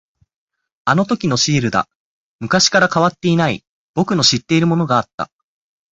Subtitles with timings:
[0.85, 1.87] あのときのシールだ。
[2.39, 3.63] 昔から変わっていない、
[3.93, 5.29] 僕の知っているものがあった。